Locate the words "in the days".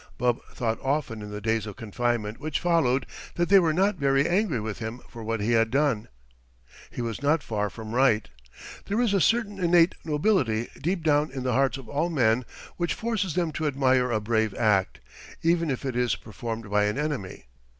1.21-1.67